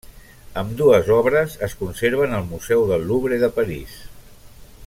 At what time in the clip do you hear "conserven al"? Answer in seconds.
1.83-2.49